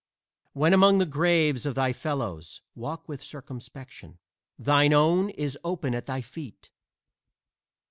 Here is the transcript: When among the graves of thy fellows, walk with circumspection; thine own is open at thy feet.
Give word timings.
When 0.53 0.73
among 0.73 0.97
the 0.97 1.05
graves 1.05 1.63
of 1.67 1.75
thy 1.75 1.93
fellows, 1.93 2.63
walk 2.73 3.07
with 3.07 3.21
circumspection; 3.21 4.17
thine 4.57 4.93
own 4.93 5.29
is 5.29 5.59
open 5.63 5.93
at 5.93 6.07
thy 6.07 6.21
feet. 6.23 6.71